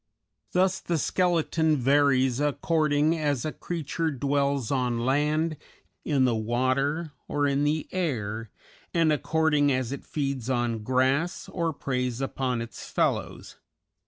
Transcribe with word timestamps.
Thus 0.53 0.79
the 0.79 0.97
skeleton 0.97 1.77
varies 1.77 2.39
according 2.39 3.15
as 3.19 3.45
a 3.45 3.51
creature 3.51 4.09
dwells 4.09 4.71
on 4.71 5.05
land, 5.05 5.57
in 6.03 6.25
the 6.25 6.33
water, 6.33 7.11
or 7.27 7.45
in 7.45 7.65
the 7.65 7.87
air, 7.91 8.49
and 8.95 9.13
according 9.13 9.71
as 9.71 9.91
it 9.91 10.03
feeds 10.03 10.49
on 10.49 10.79
grass 10.79 11.47
or 11.49 11.71
preys 11.71 12.19
upon 12.19 12.63
its 12.63 12.89
fellows. 12.89 13.57